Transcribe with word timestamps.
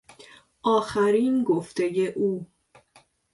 آخرین 0.63 1.43
گفتهی 1.43 2.07
او 2.07 2.47